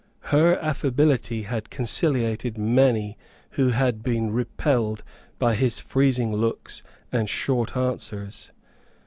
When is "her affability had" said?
0.33-1.69